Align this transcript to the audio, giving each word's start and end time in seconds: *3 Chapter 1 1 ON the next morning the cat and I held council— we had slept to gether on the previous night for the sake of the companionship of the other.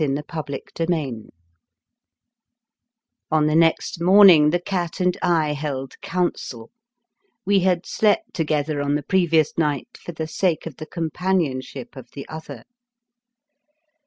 *3 0.01 0.07
Chapter 0.33 0.85
1 0.87 0.97
1 1.29 1.29
ON 3.29 3.45
the 3.45 3.55
next 3.55 4.01
morning 4.01 4.49
the 4.49 4.59
cat 4.59 4.99
and 4.99 5.15
I 5.21 5.53
held 5.53 5.93
council— 6.01 6.71
we 7.45 7.59
had 7.59 7.85
slept 7.85 8.33
to 8.33 8.43
gether 8.43 8.81
on 8.81 8.95
the 8.95 9.03
previous 9.03 9.55
night 9.59 9.99
for 10.03 10.11
the 10.11 10.25
sake 10.25 10.65
of 10.65 10.77
the 10.77 10.87
companionship 10.87 11.95
of 11.95 12.09
the 12.15 12.27
other. 12.27 12.63